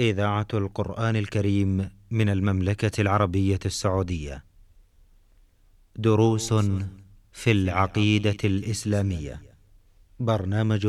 إذاعة 0.00 0.46
القرآن 0.54 1.16
الكريم 1.16 1.90
من 2.10 2.28
المملكة 2.28 3.00
العربية 3.00 3.58
السعودية. 3.66 4.44
دروس 5.96 6.54
في 7.32 7.50
العقيدة 7.50 8.36
الإسلامية. 8.44 9.42
برنامج 10.20 10.86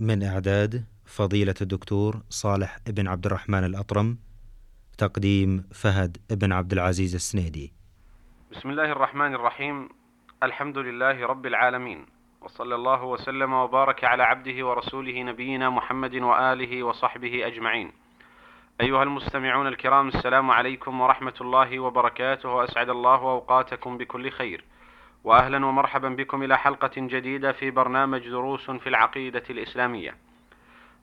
من 0.00 0.22
إعداد 0.22 0.84
فضيلة 1.04 1.54
الدكتور 1.60 2.22
صالح 2.30 2.78
بن 2.86 3.08
عبد 3.08 3.26
الرحمن 3.26 3.64
الأطرم. 3.64 4.18
تقديم 4.98 5.64
فهد 5.72 6.16
بن 6.30 6.52
عبد 6.52 6.72
العزيز 6.72 7.14
السنيدي. 7.14 7.72
بسم 8.52 8.70
الله 8.70 8.92
الرحمن 8.92 9.34
الرحيم 9.34 9.88
الحمد 10.42 10.78
لله 10.78 11.26
رب 11.26 11.46
العالمين 11.46 12.06
وصلى 12.40 12.74
الله 12.74 13.04
وسلم 13.04 13.52
وبارك 13.52 14.04
على 14.04 14.22
عبده 14.22 14.66
ورسوله 14.66 15.22
نبينا 15.22 15.70
محمد 15.70 16.14
وآله 16.14 16.82
وصحبه 16.82 17.46
أجمعين. 17.46 17.92
أيها 18.80 19.02
المستمعون 19.02 19.66
الكرام 19.66 20.08
السلام 20.08 20.50
عليكم 20.50 21.00
ورحمة 21.00 21.34
الله 21.40 21.80
وبركاته 21.80 22.48
وأسعد 22.48 22.88
الله 22.88 23.14
أوقاتكم 23.14 23.98
بكل 23.98 24.30
خير. 24.30 24.64
واهلا 25.24 25.66
ومرحبا 25.66 26.08
بكم 26.08 26.42
إلى 26.42 26.58
حلقة 26.58 26.90
جديدة 26.96 27.52
في 27.52 27.70
برنامج 27.70 28.28
دروس 28.28 28.70
في 28.70 28.88
العقيدة 28.88 29.42
الإسلامية. 29.50 30.14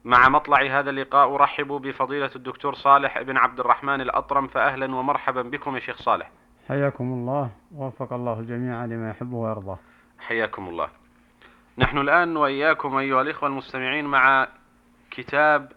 مع 0.06 0.30
مطلع 0.30 0.80
هذا 0.80 0.90
اللقاء 0.90 1.36
أرحب 1.36 1.68
بفضيلة 1.68 2.32
الدكتور 2.36 2.76
صالح 2.76 3.22
بن 3.22 3.38
عبد 3.38 3.60
الرحمن 3.60 4.02
الأطرم 4.02 4.48
فاهلا 4.48 4.96
ومرحبا 4.96 5.42
بكم 5.42 5.76
يا 5.76 5.80
شيخ 5.80 5.98
صالح. 5.98 6.32
حياكم 6.68 7.04
الله 7.04 7.50
ووفق 7.76 8.14
الله 8.14 8.40
الجميع 8.40 8.86
لما 8.86 9.10
يحبه 9.10 9.38
ويرضاه 9.38 9.80
حياكم 10.20 10.70
الله. 10.70 10.88
نحن 11.78 11.98
الآن 11.98 12.38
وإياكم 12.38 12.98
أيها 12.98 13.22
الإخوة 13.22 13.50
المستمعين 13.50 14.06
مع 14.06 14.48
كتاب 15.12 15.72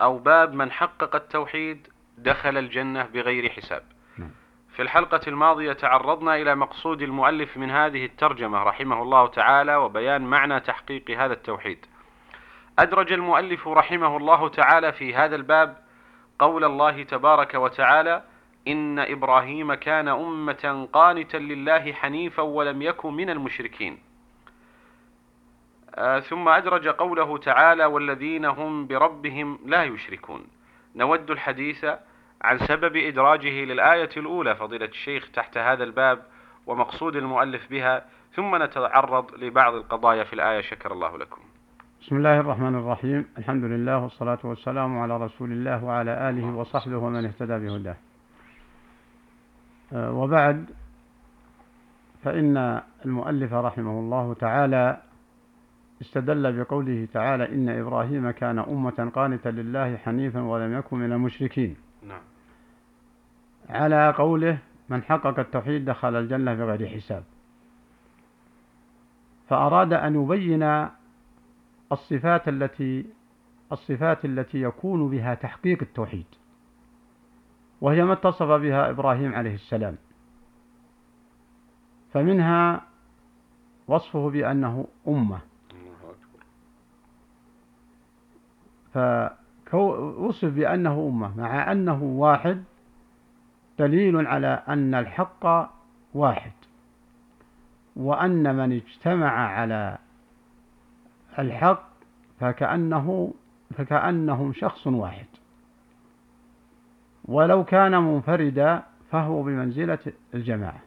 أو 0.00 0.18
باب 0.18 0.54
من 0.54 0.72
حقق 0.72 1.16
التوحيد 1.16 1.88
دخل 2.18 2.58
الجنة 2.58 3.02
بغير 3.02 3.50
حساب. 3.50 3.82
نعم. 4.18 4.30
في 4.76 4.82
الحلقة 4.82 5.20
الماضية 5.28 5.72
تعرضنا 5.72 6.36
إلى 6.36 6.54
مقصود 6.54 7.02
المؤلف 7.02 7.56
من 7.56 7.70
هذه 7.70 8.04
الترجمة 8.04 8.62
رحمه 8.62 9.02
الله 9.02 9.26
تعالى 9.26 9.76
وبيان 9.76 10.22
معنى 10.22 10.60
تحقيق 10.60 11.10
هذا 11.10 11.32
التوحيد. 11.32 11.86
أدرج 12.78 13.12
المؤلف 13.12 13.68
رحمه 13.68 14.16
الله 14.16 14.48
تعالى 14.48 14.92
في 14.92 15.14
هذا 15.14 15.36
الباب 15.36 15.76
قول 16.38 16.64
الله 16.64 17.02
تبارك 17.02 17.54
وتعالى: 17.54 18.22
إن 18.68 18.98
إبراهيم 18.98 19.74
كان 19.74 20.08
أمة 20.08 20.88
قانتا 20.92 21.36
لله 21.36 21.92
حنيفا 21.92 22.42
ولم 22.42 22.82
يكن 22.82 23.14
من 23.14 23.30
المشركين. 23.30 23.98
آه، 25.94 26.20
ثم 26.20 26.48
أدرج 26.48 26.88
قوله 26.88 27.38
تعالى: 27.38 27.84
والذين 27.84 28.44
هم 28.44 28.86
بربهم 28.86 29.58
لا 29.66 29.84
يشركون. 29.84 30.44
نود 30.96 31.30
الحديث 31.30 31.84
عن 32.42 32.58
سبب 32.58 32.96
إدراجه 32.96 33.64
للآية 33.64 34.10
الأولى 34.16 34.54
فضيلة 34.54 34.86
الشيخ 34.86 35.30
تحت 35.30 35.58
هذا 35.58 35.84
الباب 35.84 36.22
ومقصود 36.66 37.16
المؤلف 37.16 37.70
بها، 37.70 38.04
ثم 38.34 38.62
نتعرض 38.62 39.34
لبعض 39.34 39.74
القضايا 39.74 40.24
في 40.24 40.32
الآية 40.32 40.60
شكر 40.60 40.92
الله 40.92 41.18
لكم. 41.18 41.40
بسم 42.04 42.16
الله 42.16 42.40
الرحمن 42.40 42.74
الرحيم 42.74 43.26
الحمد 43.38 43.64
لله 43.64 43.98
والصلاة 43.98 44.38
والسلام 44.44 44.98
على 44.98 45.16
رسول 45.16 45.52
الله 45.52 45.84
وعلى 45.84 46.30
آله 46.30 46.46
وصحبه 46.56 46.96
ومن 46.96 47.24
اهتدى 47.24 47.58
بهداه 47.58 47.96
آه، 49.92 50.12
وبعد 50.12 50.70
فإن 52.24 52.82
المؤلف 53.04 53.52
رحمه 53.52 53.90
الله 53.90 54.34
تعالى 54.34 54.96
استدل 56.04 56.64
بقوله 56.64 57.08
تعالى 57.12 57.48
إن 57.48 57.68
إبراهيم 57.68 58.30
كان 58.30 58.58
أمة 58.58 59.12
قانتا 59.14 59.48
لله 59.48 59.96
حنيفا 59.96 60.40
ولم 60.40 60.78
يكن 60.78 60.96
من 60.96 61.12
المشركين. 61.12 61.76
نعم. 62.02 62.22
على 63.68 64.14
قوله 64.18 64.58
من 64.88 65.02
حقق 65.02 65.38
التوحيد 65.38 65.84
دخل 65.84 66.16
الجنة 66.16 66.54
بغير 66.54 66.88
حساب. 66.88 67.24
فأراد 69.48 69.92
أن 69.92 70.22
يبين 70.22 70.88
الصفات 71.92 72.48
التي 72.48 73.06
الصفات 73.72 74.24
التي 74.24 74.62
يكون 74.62 75.10
بها 75.10 75.34
تحقيق 75.34 75.82
التوحيد. 75.82 76.26
وهي 77.80 78.04
ما 78.04 78.12
اتصف 78.12 78.46
بها 78.46 78.90
إبراهيم 78.90 79.34
عليه 79.34 79.54
السلام. 79.54 79.96
فمنها 82.12 82.82
وصفه 83.88 84.30
بأنه 84.30 84.86
أمة. 85.08 85.53
فوصف 88.94 90.48
بأنه 90.48 91.08
أمة 91.08 91.36
مع 91.36 91.72
أنه 91.72 92.02
واحد 92.02 92.64
دليل 93.78 94.26
على 94.26 94.62
أن 94.68 94.94
الحق 94.94 95.70
واحد 96.14 96.52
وأن 97.96 98.54
من 98.54 98.72
اجتمع 98.72 99.30
على 99.30 99.98
الحق 101.38 101.88
فكأنه 102.40 103.34
فكأنهم 103.76 104.52
شخص 104.52 104.86
واحد. 104.86 105.26
ولو 107.24 107.64
كان 107.64 108.02
منفردا 108.02 108.82
فهو 109.10 109.42
بمنزلة 109.42 109.98
الجماعة. 110.34 110.80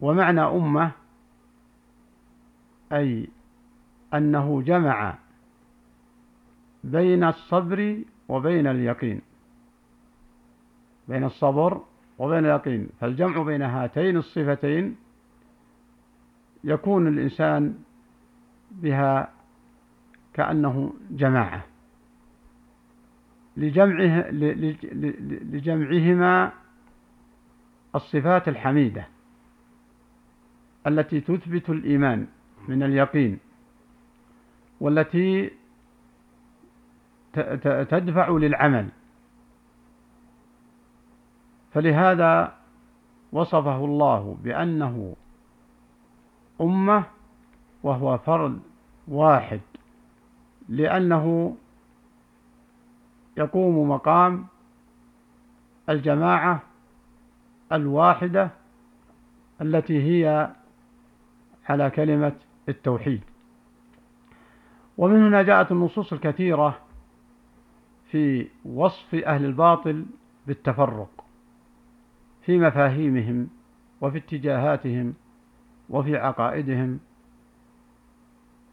ومعنى 0.00 0.40
أمة 0.40 0.90
أي 2.92 3.28
أنه 4.14 4.62
جمع 4.62 5.14
بين 6.84 7.24
الصبر 7.24 8.04
وبين 8.28 8.66
اليقين. 8.66 9.20
بين 11.08 11.24
الصبر 11.24 11.80
وبين 12.18 12.38
اليقين. 12.38 12.88
فالجمع 13.00 13.42
بين 13.42 13.62
هاتين 13.62 14.16
الصفتين 14.16 14.96
يكون 16.64 17.08
الإنسان 17.08 17.74
بها 18.70 19.32
كأنه 20.34 20.92
جماعة. 21.10 21.64
لجمعه 23.56 24.30
لجمعهما 25.50 26.52
الصفات 27.94 28.48
الحميدة 28.48 29.06
التي 30.86 31.20
تثبت 31.20 31.70
الإيمان 31.70 32.26
من 32.68 32.82
اليقين 32.82 33.38
والتي 34.80 35.50
تدفع 37.90 38.30
للعمل. 38.30 38.88
فلهذا 41.72 42.54
وصفه 43.32 43.84
الله 43.84 44.36
بأنه 44.42 45.16
أمة 46.60 47.04
وهو 47.82 48.18
فرد 48.18 48.60
واحد 49.08 49.60
لأنه 50.68 51.56
يقوم 53.36 53.90
مقام 53.90 54.46
الجماعة 55.88 56.62
الواحدة 57.72 58.50
التي 59.60 60.02
هي 60.02 60.50
على 61.68 61.90
كلمة 61.90 62.32
التوحيد. 62.68 63.20
ومن 64.98 65.26
هنا 65.26 65.42
جاءت 65.42 65.72
النصوص 65.72 66.12
الكثيرة 66.12 66.78
في 68.10 68.48
وصف 68.64 69.14
أهل 69.14 69.44
الباطل 69.44 70.06
بالتفرق 70.46 71.24
في 72.42 72.58
مفاهيمهم 72.58 73.48
وفي 74.00 74.18
اتجاهاتهم 74.18 75.14
وفي 75.88 76.16
عقائدهم. 76.16 77.00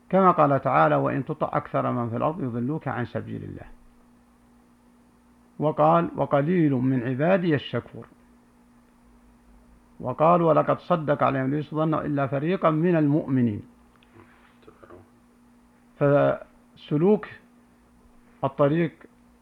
كما 0.09 0.31
قال 0.31 0.61
تعالى 0.61 0.95
وإن 0.95 1.25
تطع 1.25 1.49
أكثر 1.53 1.91
من 1.91 2.09
في 2.09 2.17
الأرض 2.17 2.43
يضلوك 2.43 2.87
عن 2.87 3.05
سبيل 3.05 3.43
الله. 3.43 3.65
وقال 5.59 6.11
وقليل 6.15 6.73
من 6.73 7.03
عبادي 7.03 7.55
الشكور. 7.55 8.07
وقال 9.99 10.41
ولقد 10.41 10.79
صدق 10.79 11.23
عليهم 11.23 11.55
ليس 11.55 11.75
ظن 11.75 11.93
إلا 11.93 12.27
فريقا 12.27 12.69
من 12.69 12.95
المؤمنين. 12.95 13.61
فسلوك 15.99 17.27
الطريق 18.43 18.91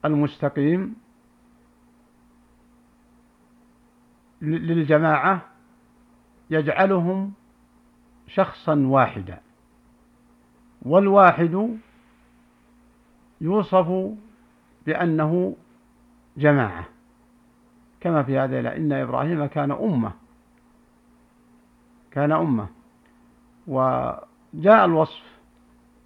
المستقيم 0.05 0.95
للجماعة 4.41 5.41
يجعلهم 6.49 7.33
شخصا 8.27 8.75
واحدا 8.75 9.39
والواحد 10.81 11.77
يوصف 13.41 14.15
بأنه 14.85 15.55
جماعة. 16.37 16.85
كما 17.99 18.23
في 18.23 18.39
هذا 18.39 18.75
إن 18.75 18.91
إبراهيم 18.91 19.45
كان 19.45 19.71
أمة 19.71 20.11
كان 22.11 22.31
أمة. 22.31 22.67
وجاء 23.67 24.85
الوصف 24.85 25.23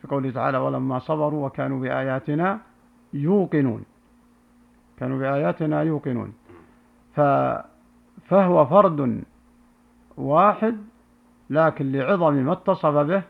في 0.01 0.07
قوله 0.07 0.31
تعالى 0.31 0.57
ولما 0.57 0.99
صبروا 0.99 1.45
وكانوا 1.45 1.79
بآياتنا 1.79 2.61
يوقنون. 3.13 3.83
كانوا 4.97 5.19
بآياتنا 5.19 5.81
يوقنون. 5.81 6.33
فهو 8.27 8.65
فرد 8.65 9.23
واحد 10.17 10.77
لكن 11.49 11.91
لعظم 11.91 12.33
ما 12.33 12.53
اتصف 12.53 12.85
به 12.85 13.23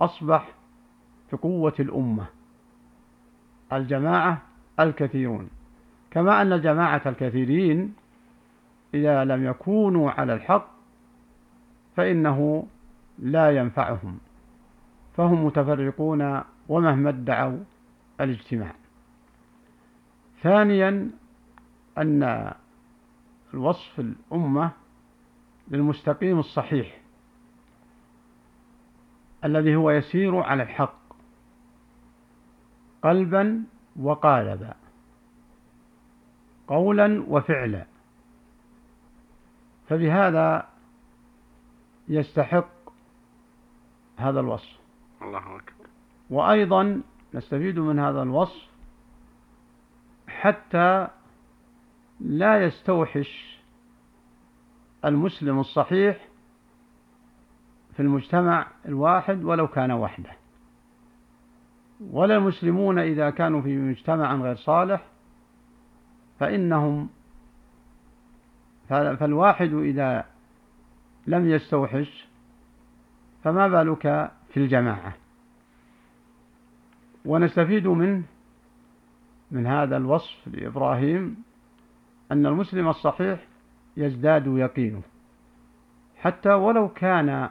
أصبح 0.00 0.48
في 1.30 1.36
قوة 1.36 1.74
الأمة 1.80 2.26
الجماعة 3.72 4.42
الكثيرون. 4.80 5.48
كما 6.10 6.42
أن 6.42 6.60
جماعة 6.60 7.02
الكثيرين 7.06 7.94
إذا 8.94 9.24
لم 9.24 9.44
يكونوا 9.44 10.10
على 10.10 10.34
الحق 10.34 10.68
فإنه 11.96 12.66
لا 13.18 13.56
ينفعهم 13.56 14.18
فهم 15.16 15.44
متفرقون 15.46 16.42
ومهما 16.68 17.10
ادعوا 17.10 17.58
الاجتماع. 18.20 18.74
ثانيا 20.42 21.10
أن 21.98 22.52
الوصف 23.54 24.00
الأمة 24.00 24.72
للمستقيم 25.68 26.38
الصحيح 26.38 27.00
الذي 29.44 29.76
هو 29.76 29.90
يسير 29.90 30.36
على 30.36 30.62
الحق 30.62 30.98
قلبا 33.02 33.64
وقالبا 33.96 34.74
قولا 36.68 37.24
وفعلا. 37.28 37.86
فبهذا 39.88 40.68
يستحق 42.08 42.68
هذا 44.16 44.40
الوصف. 44.40 44.78
الله 45.22 45.56
أكبر. 45.56 45.86
وأيضا 46.30 47.02
نستفيد 47.34 47.78
من 47.78 47.98
هذا 47.98 48.22
الوصف 48.22 48.68
حتى 50.28 51.08
لا 52.20 52.64
يستوحش 52.64 53.58
المسلم 55.04 55.58
الصحيح 55.58 56.28
في 57.96 58.02
المجتمع 58.02 58.66
الواحد 58.86 59.44
ولو 59.44 59.68
كان 59.68 59.92
وحده. 59.92 60.30
ولا 62.00 62.36
المسلمون 62.36 62.98
إذا 62.98 63.30
كانوا 63.30 63.62
في 63.62 63.76
مجتمع 63.76 64.34
غير 64.34 64.56
صالح 64.56 65.06
فإنهم 66.40 67.08
فالواحد 68.88 69.72
إذا 69.72 70.24
لم 71.26 71.50
يستوحش 71.50 72.28
فما 73.44 73.68
بالك 73.68 74.30
في 74.48 74.56
الجماعة؟ 74.56 75.27
ونستفيد 77.28 77.86
منه 77.86 78.22
من 79.50 79.66
هذا 79.66 79.96
الوصف 79.96 80.48
لإبراهيم 80.48 81.42
أن 82.32 82.46
المسلم 82.46 82.88
الصحيح 82.88 83.40
يزداد 83.96 84.46
يقينه. 84.46 85.02
حتى 86.16 86.48
ولو 86.48 86.88
كان 86.88 87.50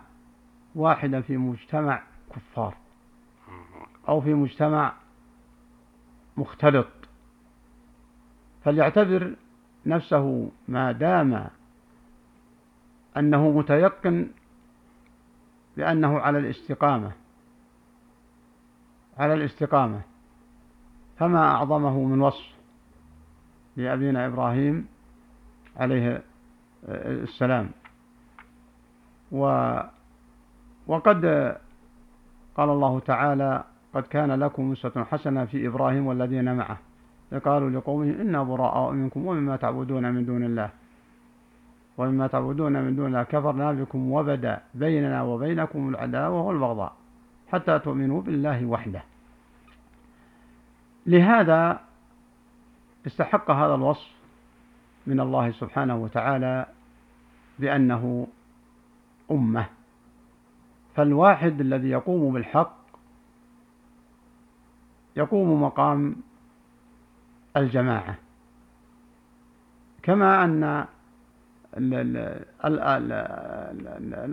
واحدا 0.76 1.22
في 1.22 1.38
مجتمع 1.38 2.04
كفار 2.36 2.76
أو 4.08 4.22
في 4.22 4.34
مجتمع 4.34 4.94
مختلط 6.38 6.88
فليعتبر 8.64 9.36
نفسه 9.86 10.52
ما 10.68 10.92
دام 10.92 11.48
أنه 13.18 13.52
متيقن 13.52 14.28
بأنه 15.78 16.20
على 16.20 16.40
الاستقامة. 16.40 17.12
على 19.20 19.34
الاستقامة. 19.34 20.02
فما 21.18 21.52
أعظمه 21.52 22.04
من 22.04 22.22
وصف 22.22 22.56
لأبينا 23.78 24.26
إبراهيم 24.26 24.88
عليه 25.78 26.22
السلام. 26.90 27.70
و 29.32 29.74
وقد 30.88 31.26
قال 32.58 32.70
الله 32.70 33.00
تعالى 33.00 33.64
قد 33.94 34.04
كان 34.04 34.32
لكم 34.32 34.72
أسوة 34.72 35.04
حسنة 35.04 35.46
في 35.46 35.68
إبراهيم 35.68 36.08
والذين 36.08 36.56
معه 36.56 36.78
قالوا 37.46 37.70
لقومهم 37.70 38.22
إنا 38.22 38.44
براء 38.44 38.92
منكم 38.92 39.26
ومما 39.28 39.56
تعبدون 39.56 40.14
من 40.14 40.26
دون 40.26 40.44
الله 40.44 40.70
ومما 41.98 42.28
تعبدون 42.28 42.74
من 42.74 42.96
دون 42.96 43.08
الله 43.08 43.24
كفرنا 43.24 43.72
بكم 43.72 44.12
وبدا 44.12 44.62
بيننا 44.74 45.24
وبينكم 45.24 45.90
العداوة 45.90 46.42
والبغضاء 46.42 46.94
حتى 47.52 47.80
تؤمنوا 47.80 48.22
بالله 48.22 48.66
وحده. 48.66 49.04
لهذا 51.06 51.80
استحق 53.08 53.52
هذا 53.52 53.76
الوصف 53.76 54.12
من 55.08 55.20
الله 55.20 55.52
سبحانه 55.52 55.96
وتعالى 55.96 56.66
بأنه 57.60 58.28
أمة. 59.32 59.66
فالواحد 60.96 61.62
الذي 61.62 61.90
يقوم 61.90 62.34
بالحق 62.34 62.78
يقوم 65.16 65.64
مقام 65.64 66.16
الجماعة. 67.58 68.16
كما 70.04 70.44
أن 70.44 70.64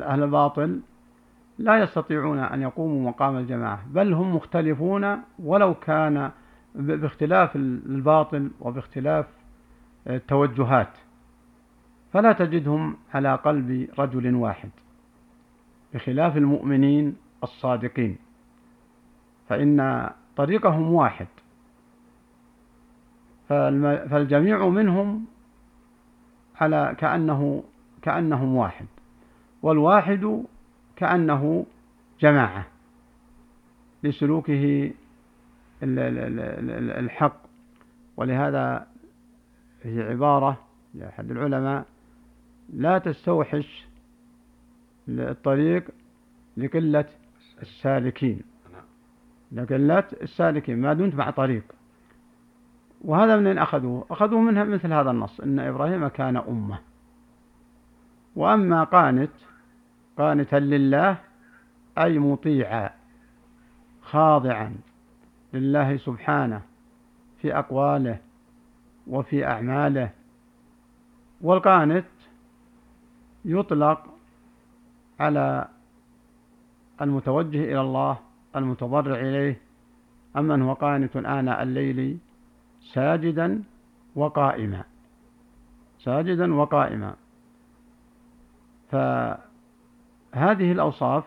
أهل 0.03 0.23
الباطل 0.23 0.81
لا 1.59 1.79
يستطيعون 1.79 2.39
أن 2.39 2.62
يقوموا 2.62 3.11
مقام 3.11 3.37
الجماعة 3.37 3.87
بل 3.87 4.12
هم 4.12 4.37
مختلفون 4.37 5.19
ولو 5.39 5.75
كان 5.75 6.31
باختلاف 6.75 7.56
الباطل 7.56 8.51
وباختلاف 8.61 9.27
التوجهات. 10.06 10.99
فلا 12.12 12.33
تجدهم 12.33 12.97
على 13.15 13.35
قلب 13.35 13.89
رجل 13.99 14.35
واحد 14.35 14.71
بخلاف 15.95 16.37
المؤمنين 16.37 17.17
الصادقين. 17.43 18.17
فإن 19.49 20.11
طريقهم 20.37 20.93
واحد. 20.93 21.27
فالجميع 23.49 24.69
منهم 24.69 25.27
على 26.61 26.95
كأنه 26.99 27.65
كأنهم 28.03 28.55
واحد. 28.56 28.87
والواحد 29.62 30.45
كأنه 30.96 31.67
جماعة 32.20 32.67
لسلوكه 34.02 34.93
الحق. 35.82 37.37
ولهذا 38.17 38.86
هي 39.82 40.03
عبارة 40.03 40.58
لأحد 40.94 41.31
العلماء 41.31 41.86
لا 42.72 42.98
تستوحش 42.98 43.86
الطريق 45.08 45.84
لقلة 46.56 47.05
السالكين. 47.63 48.43
لقلة 49.53 50.05
السالكين 50.22 50.81
ما 50.81 50.93
دمت 50.94 51.15
مع 51.15 51.31
طريق. 51.31 51.65
وهذا 53.01 53.36
منين 53.36 53.58
أخذوه؟ 53.58 54.06
أخذوه 54.10 54.41
منها 54.41 54.65
مثل 54.65 54.93
هذا 54.93 55.10
النص 55.10 55.41
إن 55.41 55.58
إبراهيم 55.58 56.08
كان 56.08 56.36
أمة. 56.36 56.79
وأما 58.36 58.84
قانت 58.84 59.31
قانتا 60.19 60.56
لله 60.56 61.17
أي 61.99 62.19
مطيعا 62.19 62.91
خاضعا 64.03 64.77
لله 65.55 65.97
سبحانه 65.97 66.63
في 67.43 67.59
أقواله 67.59 68.19
وفي 69.06 69.47
أعماله. 69.47 70.11
والقانت 71.41 72.05
يطلق 73.44 74.15
على 75.21 75.69
المتوجه 77.01 77.65
إلى 77.65 77.81
الله 77.81 78.19
المتضرع 78.56 79.21
إليه 79.21 79.61
أمن 80.37 80.63
هو 80.63 80.73
قانت 80.73 81.17
آناء 81.17 81.63
الليل 81.63 82.19
ساجدا 82.93 83.63
وقائما. 84.15 84.85
ساجدا 85.99 86.55
وقائما. 86.55 87.15
فهذه 90.34 90.72
الأوصاف 90.72 91.24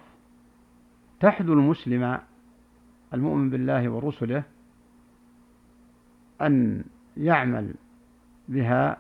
تحدو 1.20 1.54
المسلم 1.54 2.20
المؤمن 3.14 3.50
بالله 3.50 3.90
ورسله 3.90 4.44
أن 6.42 6.84
يعمل 7.18 7.74
بها 8.48 8.98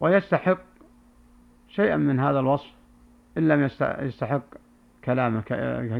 ويستحق 0.00 0.58
شيئا 1.68 1.96
من 1.96 2.20
هذا 2.20 2.40
الوصف 2.40 2.74
إن 3.38 3.48
لم 3.48 3.68
يستحق 3.80 4.42
كلامه 5.04 5.40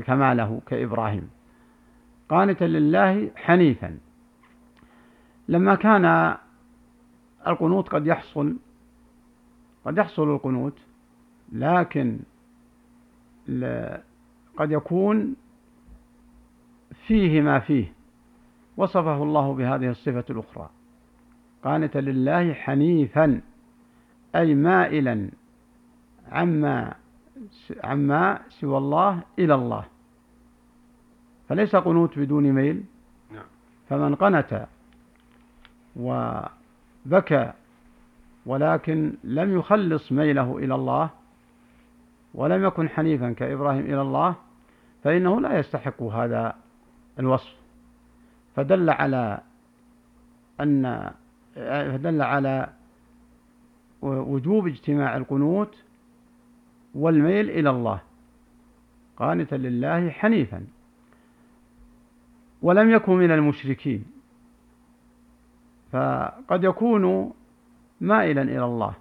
كماله 0.06 0.60
كإبراهيم. 0.66 1.30
قانتا 2.28 2.64
لله 2.64 3.30
حنيفا. 3.36 3.98
لما 5.48 5.74
كان 5.74 6.36
القنوت 7.46 7.88
قد 7.88 8.06
يحصل 8.06 8.56
قد 9.84 9.98
يحصل 9.98 10.34
القنوت 10.34 10.78
لكن 11.52 12.18
قد 14.56 14.70
يكون 14.70 15.36
فيه 17.06 17.40
ما 17.40 17.58
فيه 17.58 17.92
وصفه 18.76 19.22
الله 19.22 19.54
بهذه 19.54 19.90
الصفة 19.90 20.24
الأخرى. 20.30 20.70
قانتا 21.64 21.98
لله 21.98 22.52
حنيفا 22.52 23.40
أي 24.36 24.54
مائلا 24.54 25.30
عما 26.32 26.94
عما 27.84 28.40
سوى 28.48 28.78
الله 28.78 29.22
إلى 29.38 29.54
الله. 29.54 29.84
فليس 31.48 31.76
قنوت 31.76 32.18
بدون 32.18 32.52
ميل. 32.52 32.84
نعم. 33.32 33.44
فمن 33.88 34.14
قنت 34.14 34.66
وبكى 35.96 37.52
ولكن 38.46 39.14
لم 39.24 39.58
يخلص 39.58 40.12
ميله 40.12 40.58
إلى 40.58 40.74
الله 40.74 41.10
ولم 42.34 42.64
يكن 42.64 42.88
حنيفا 42.88 43.32
كإبراهيم 43.32 43.84
إلى 43.84 44.00
الله 44.02 44.34
فإنه 45.04 45.40
لا 45.40 45.58
يستحق 45.58 46.02
هذا 46.02 46.54
الوصف. 47.18 47.56
فدل 48.56 48.90
على 48.90 49.40
أن 50.60 51.10
فدل 51.56 52.22
على 52.22 52.68
وجوب 54.02 54.66
اجتماع 54.66 55.16
القنوت 55.16 55.76
والميل 56.94 57.50
إلى 57.50 57.70
الله 57.70 58.00
قانتا 59.16 59.54
لله 59.54 60.10
حنيفا. 60.10 60.66
ولم 62.62 62.90
يكن 62.90 63.12
من 63.12 63.30
المشركين 63.30 64.04
فقد 65.92 66.64
يكون 66.64 67.32
مائلا 68.00 68.42
إلى 68.42 68.64
الله. 68.64 68.94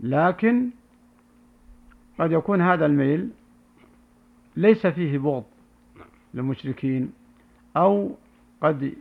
لكن 0.00 0.70
قد 2.18 2.32
يكون 2.32 2.62
هذا 2.62 2.86
الميل 2.86 3.30
ليس 4.56 4.86
فيه 4.86 5.18
بغض 5.18 5.44
للمشركين 6.34 7.12
أو 7.76 8.10
قد 8.62 8.94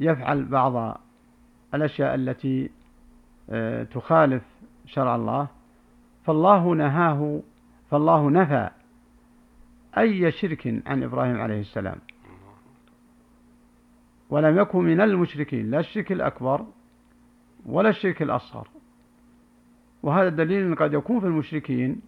يفعل 0.00 0.44
بعض 0.44 1.00
الأشياء 1.74 2.14
التي 2.14 2.70
آه، 3.50 3.82
تخالف 3.82 4.42
شرع 4.86 5.16
الله 5.16 5.48
فالله 6.24 6.74
نهاه 6.74 7.42
فالله 7.90 8.30
نفى 8.30 8.70
أي 9.98 10.32
شرك 10.32 10.82
عن 10.86 11.02
إبراهيم 11.02 11.40
عليه 11.40 11.60
السلام. 11.60 11.98
ولم 14.30 14.58
يكن 14.58 14.78
من 14.78 15.00
المشركين 15.00 15.70
لا 15.70 15.80
الشرك 15.80 16.12
الأكبر 16.12 16.66
ولا 17.66 17.88
الشرك 17.88 18.22
الأصغر. 18.22 18.68
وهذا 20.02 20.28
دليل 20.28 20.74
قد 20.74 20.92
يكون 20.94 21.20
في 21.20 21.26
المشركين 21.26 22.00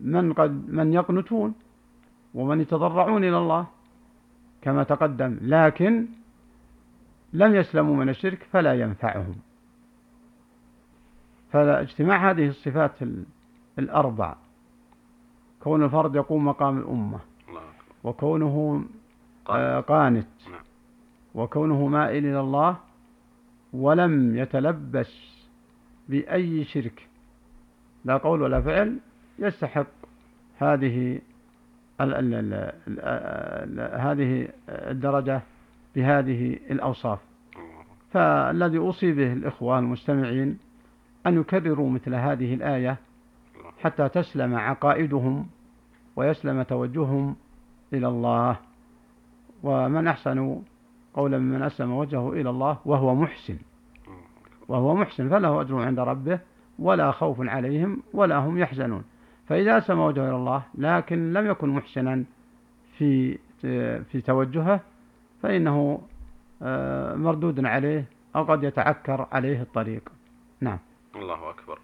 من 0.00 0.32
قد 0.32 0.68
من 0.68 0.92
يقنتون 0.92 1.54
ومن 2.34 2.60
يتضرعون 2.60 3.24
إلى 3.24 3.38
الله 3.38 3.66
كما 4.62 4.82
تقدم 4.82 5.38
لكن 5.42 6.06
لم 7.32 7.54
يسلموا 7.54 7.96
من 7.96 8.08
الشرك 8.08 8.42
فلا 8.52 8.74
ينفعهم. 8.74 9.34
فاجتماع 11.52 12.30
هذه 12.30 12.48
الصفات 12.48 12.92
الأربع 13.78 14.34
كون 15.60 15.84
الفرد 15.84 16.14
يقوم 16.14 16.44
مقام 16.44 16.78
الأمة 16.78 17.18
وكونه 18.04 18.84
قانت 19.88 20.28
نعم. 20.50 20.60
وكونه 21.34 21.86
مائل 21.86 22.26
إلى 22.26 22.40
الله 22.40 22.76
ولم 23.72 24.36
يتلبس 24.36 25.36
بأي 26.08 26.64
شرك 26.64 27.08
لا 28.04 28.16
قول 28.16 28.42
ولا 28.42 28.60
فعل 28.60 28.98
يستحق 29.38 29.86
هذه 30.58 31.20
هذه 34.00 34.48
الدرجة 34.68 35.42
بهذه 35.96 36.58
الأوصاف. 36.70 37.18
فالذي 38.10 38.78
أوصي 38.78 39.12
به 39.12 39.32
الإخوة 39.32 39.78
المستمعين 39.78 40.58
أن 41.26 41.40
يكرروا 41.40 41.90
مثل 41.90 42.14
هذه 42.14 42.54
الآية 42.54 42.96
حتى 43.82 44.08
تسلم 44.08 44.54
عقائدهم 44.54 45.46
ويسلم 46.16 46.62
توجههم 46.62 47.36
إلى 47.92 48.08
الله. 48.08 48.56
ومن 49.62 50.08
أحسن 50.08 50.62
قولا 51.14 51.38
ممن 51.38 51.62
أسلم 51.62 51.92
وجهه 51.92 52.32
إلى 52.32 52.50
الله 52.50 52.78
وهو 52.84 53.14
محسن. 53.14 53.58
وهو 54.68 54.94
محسن 54.94 55.28
فله 55.28 55.60
أجر 55.60 55.82
عند 55.82 55.98
ربه 55.98 56.38
ولا 56.78 57.10
خوف 57.10 57.40
عليهم 57.40 58.02
ولا 58.14 58.36
هم 58.36 58.58
يحزنون. 58.58 59.04
فإذا 59.48 59.78
أسلم 59.78 59.98
وجهه 59.98 60.28
إلى 60.28 60.36
الله 60.36 60.62
لكن 60.74 61.32
لم 61.32 61.50
يكن 61.50 61.68
محسنا 61.68 62.24
في 62.98 63.38
في 64.12 64.20
توجهه 64.26 64.80
فإنه 65.42 66.02
آه، 66.62 67.14
مردود 67.14 67.64
عليه 67.64 68.04
أو 68.36 68.44
قد 68.44 68.64
يتعكر 68.64 69.26
عليه 69.32 69.62
الطريق. 69.62 70.02
نعم. 70.60 70.78
الله 71.16 71.50
أكبر. 71.50 71.78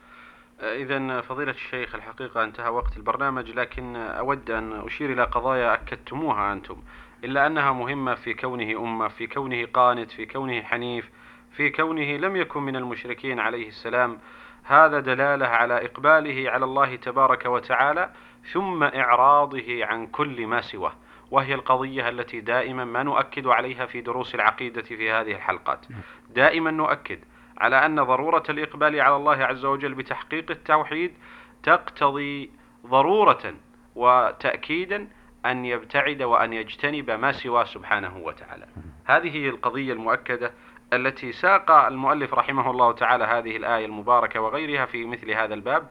آه، 0.61 0.76
إذا 0.76 1.21
فضيلة 1.21 1.50
الشيخ 1.50 1.95
الحقيقة 1.95 2.45
انتهى 2.45 2.69
وقت 2.69 2.97
البرنامج 2.97 3.50
لكن 3.50 3.97
أود 3.97 4.50
أن 4.50 4.73
أشير 4.73 5.12
إلى 5.12 5.25
قضايا 5.25 5.75
أكدتموها 5.75 6.52
أنتم. 6.52 6.76
إلا 7.25 7.47
أنها 7.47 7.73
مهمة 7.73 8.14
في 8.14 8.35
كونه 8.35 8.85
أمة 8.85 9.09
في 9.09 9.26
كونه 9.26 9.66
قانت 9.66 10.11
في 10.11 10.26
كونه 10.26 10.62
حنيف 10.62 11.11
في 11.52 11.71
كونه 11.71 12.16
لم 12.16 12.37
يكن 12.37 12.62
من 12.62 12.76
المشركين 12.76 13.38
عليه 13.38 13.69
السلام. 13.69 14.19
هذا 14.64 15.00
دلالة 15.00 15.47
على 15.47 15.85
إقباله 15.85 16.50
على 16.50 16.64
الله 16.64 16.97
تبارك 16.97 17.47
وتعالى 17.47 18.11
ثم 18.52 18.83
إعراضه 18.83 19.87
عن 19.87 20.07
كل 20.07 20.47
ما 20.47 20.61
سواه. 20.61 20.92
وهي 21.31 21.54
القضية 21.54 22.09
التي 22.09 22.40
دائما 22.40 22.85
ما 22.85 23.02
نؤكد 23.02 23.47
عليها 23.47 23.87
في 23.87 24.00
دروس 24.00 24.35
العقيدة 24.35 24.83
في 24.83 25.11
هذه 25.11 25.33
الحلقات. 25.33 25.87
دائما 26.31 26.71
نؤكد 26.71 27.19
على 27.59 27.87
أن 27.87 28.02
ضرورة 28.02 28.42
الإقبال 28.49 29.00
على 29.00 29.16
الله 29.16 29.45
عز 29.45 29.64
وجل 29.64 29.95
بتحقيق 29.95 30.50
التوحيد 30.50 31.14
تقتضي 31.62 32.50
ضرورة 32.87 33.54
وتأكيدا 33.95 35.09
أن 35.47 35.64
يبتعد 35.64 36.23
وأن 36.23 36.52
يجتنب 36.52 37.11
ما 37.11 37.33
سواه 37.33 37.64
سبحانه 37.64 38.16
وتعالى. 38.16 38.66
هذه 39.04 39.37
هي 39.37 39.49
القضية 39.49 39.92
المؤكدة 39.92 40.52
التي 40.92 41.32
ساق 41.32 41.70
المؤلف 41.70 42.34
رحمه 42.34 42.70
الله 42.70 42.92
تعالى 42.92 43.25
هذه 43.25 43.56
الآية 43.56 43.87
المباركة 43.87 44.40
وغيرها 44.40 44.87
في 44.87 45.04
مثل 45.06 45.30
هذا 45.30 45.54
الباب 45.54 45.90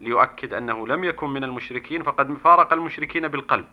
ليؤكد 0.00 0.54
أنه 0.54 0.86
لم 0.86 1.04
يكن 1.04 1.30
من 1.30 1.44
المشركين 1.44 2.02
فقد 2.02 2.34
فارق 2.44 2.72
المشركين 2.72 3.28
بالقلب 3.28 3.66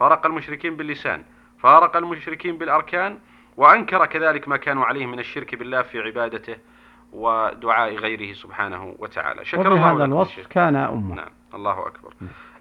فارق 0.00 0.26
المشركين 0.26 0.76
باللسان 0.76 1.24
فارق 1.58 1.96
المشركين 1.96 2.58
بالأركان 2.58 3.18
وأنكر 3.56 4.06
كذلك 4.06 4.48
ما 4.48 4.56
كانوا 4.56 4.84
عليه 4.84 5.06
من 5.06 5.18
الشرك 5.18 5.54
بالله 5.54 5.82
في 5.82 6.00
عبادته 6.00 6.56
ودعاء 7.12 7.94
غيره 7.94 8.32
سبحانه 8.32 8.94
وتعالى. 8.98 9.44
شكر 9.44 9.72
الله 9.72 9.92
هذا 9.92 10.04
الوصف 10.04 10.46
كان 10.46 10.76
أمة. 10.76 11.14
نعم 11.14 11.30
الله 11.54 11.86
أكبر. 11.86 12.14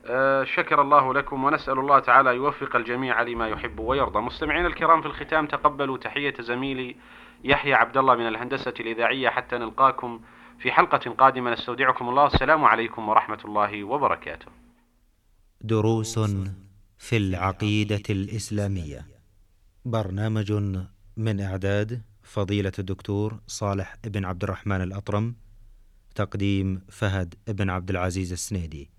آه 0.05 0.43
شكر 0.43 0.81
الله 0.81 1.13
لكم 1.13 1.43
ونسأل 1.43 1.79
الله 1.79 1.99
تعالى 1.99 2.35
يوفق 2.35 2.75
الجميع 2.75 3.21
لما 3.21 3.47
يحب 3.47 3.79
ويرضى. 3.79 4.19
مستمعين 4.19 4.65
الكرام 4.65 5.01
في 5.01 5.07
الختام 5.07 5.45
تقبلوا 5.45 5.97
تحية 5.97 6.33
زميلي 6.39 6.95
يحيى 7.45 7.73
عبد 7.73 7.97
الله 7.97 8.15
من 8.15 8.27
الهندسة 8.27 8.73
الإذاعية 8.79 9.29
حتى 9.29 9.57
نلقاكم 9.57 10.19
في 10.59 10.71
حلقة 10.71 11.11
قادمة. 11.11 11.53
نستودعكم 11.53 12.09
الله. 12.09 12.25
السلام 12.27 12.65
عليكم 12.65 13.09
ورحمة 13.09 13.39
الله 13.45 13.83
وبركاته. 13.83 14.45
دروس 15.61 16.19
في 16.97 17.17
العقيدة 17.17 18.03
الإسلامية. 18.09 19.05
برنامج 19.85 20.51
من 21.17 21.41
إعداد 21.41 22.01
فضيلة 22.23 22.71
الدكتور 22.79 23.39
صالح 23.47 23.95
بن 24.03 24.25
عبد 24.25 24.43
الرحمن 24.43 24.81
الأطرم 24.81 25.35
تقديم 26.15 26.81
فهد 26.89 27.35
بن 27.47 27.69
عبد 27.69 27.89
العزيز 27.89 28.31
السنيدي. 28.31 28.94